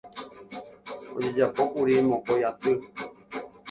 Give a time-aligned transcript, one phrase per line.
[1.17, 2.79] Ojejapókuri mokõi aty.